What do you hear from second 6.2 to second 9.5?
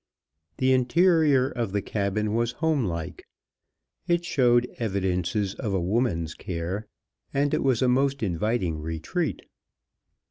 care, and it was a most inviting retreat.